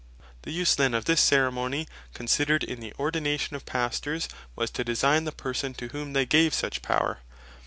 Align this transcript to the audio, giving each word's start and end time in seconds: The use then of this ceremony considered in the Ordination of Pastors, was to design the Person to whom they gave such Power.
The 0.41 0.51
use 0.51 0.73
then 0.73 0.95
of 0.95 1.05
this 1.05 1.21
ceremony 1.21 1.87
considered 2.15 2.63
in 2.63 2.79
the 2.79 2.91
Ordination 2.97 3.55
of 3.55 3.67
Pastors, 3.67 4.27
was 4.55 4.71
to 4.71 4.83
design 4.83 5.25
the 5.25 5.31
Person 5.31 5.75
to 5.75 5.89
whom 5.89 6.13
they 6.13 6.25
gave 6.25 6.55
such 6.55 6.81
Power. 6.81 7.19